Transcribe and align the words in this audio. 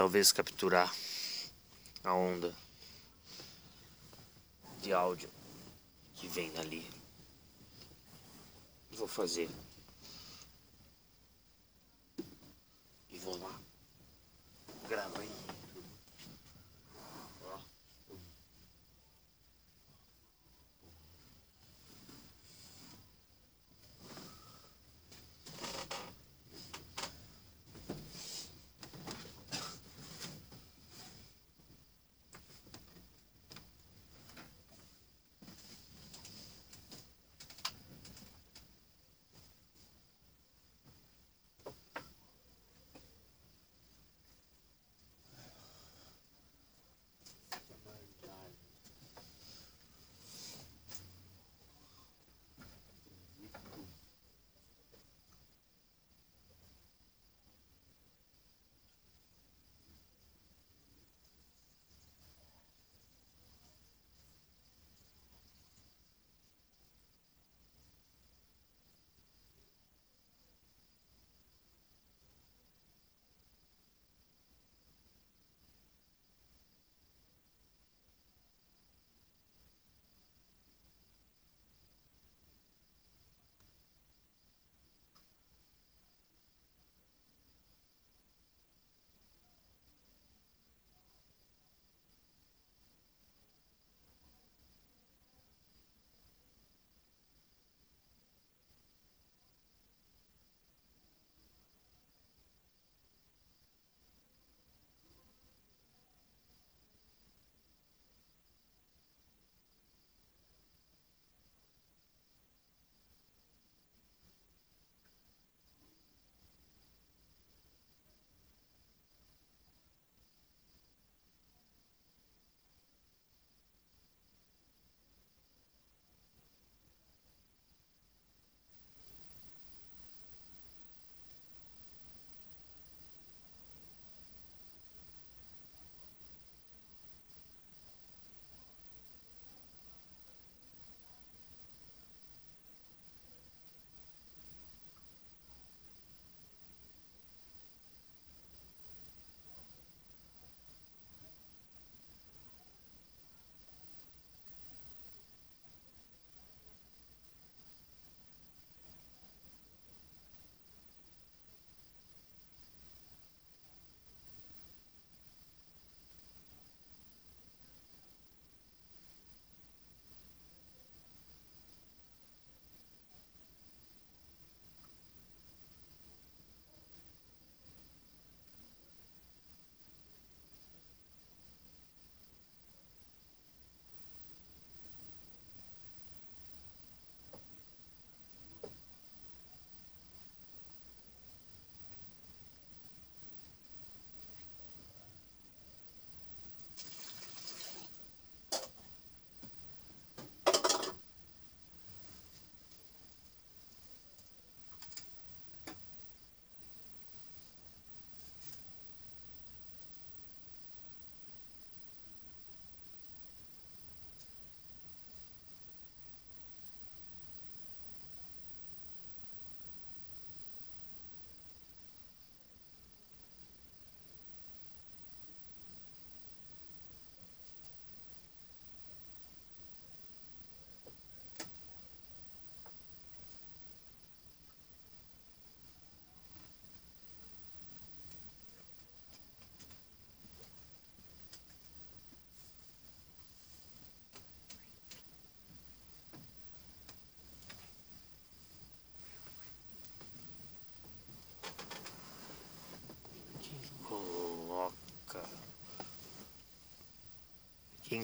talvez 0.00 0.32
capturar 0.32 0.90
a 2.02 2.14
onda 2.14 2.56
de 4.80 4.94
áudio 4.94 5.28
que 6.14 6.26
vem 6.26 6.50
dali. 6.52 6.90
Vou 8.92 9.06
fazer. 9.06 9.50
E 13.10 13.18
vou 13.18 13.38
lá. 13.42 13.60
Grava 14.88 15.20
aí. 15.20 15.49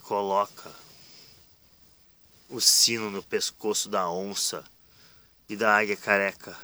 Coloca 0.00 0.74
o 2.48 2.60
sino 2.60 3.10
no 3.10 3.22
pescoço 3.22 3.88
da 3.88 4.08
onça 4.08 4.64
e 5.48 5.56
da 5.56 5.76
águia 5.76 5.96
careca. 5.96 6.56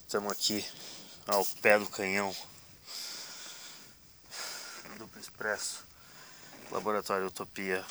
Estamos 0.00 0.32
aqui 0.32 0.64
ao 1.26 1.44
pé 1.62 1.78
do 1.78 1.86
canhão. 1.86 2.34
Duplo 4.96 5.20
Expresso, 5.20 5.84
Laboratório 6.70 7.26
Utopia. 7.26 7.84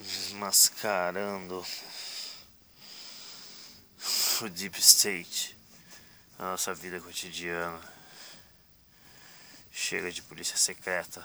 Desmascarando 0.00 1.64
o 4.42 4.48
Deep 4.48 4.78
State 4.80 5.53
a 6.38 6.42
nossa 6.44 6.74
vida 6.74 7.00
cotidiana. 7.00 7.80
Chega 9.72 10.10
de 10.10 10.22
polícia 10.22 10.56
secreta. 10.56 11.24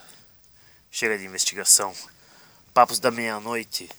Chega 0.92 1.18
de 1.18 1.26
investigação. 1.26 1.96
Papos 2.74 3.00
da 3.00 3.12
meia-noite. 3.12 3.90